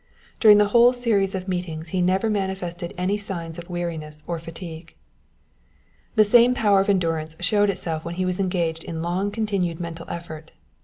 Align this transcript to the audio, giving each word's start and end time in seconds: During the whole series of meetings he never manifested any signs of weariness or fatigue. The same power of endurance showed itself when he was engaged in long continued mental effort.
During 0.39 0.57
the 0.57 0.69
whole 0.69 0.93
series 0.93 1.35
of 1.35 1.47
meetings 1.47 1.89
he 1.89 2.01
never 2.01 2.27
manifested 2.27 2.91
any 2.97 3.19
signs 3.19 3.59
of 3.59 3.69
weariness 3.69 4.23
or 4.25 4.39
fatigue. 4.39 4.95
The 6.15 6.23
same 6.23 6.55
power 6.55 6.81
of 6.81 6.89
endurance 6.89 7.35
showed 7.39 7.69
itself 7.69 8.03
when 8.03 8.15
he 8.15 8.25
was 8.25 8.39
engaged 8.39 8.83
in 8.83 9.03
long 9.03 9.29
continued 9.29 9.79
mental 9.79 10.07
effort. 10.09 10.53